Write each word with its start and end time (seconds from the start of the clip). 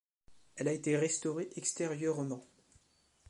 Elle 0.55 0.67
a 0.67 0.71
été 0.73 0.97
restaurée 0.97 1.49
extérieurement. 1.57 2.43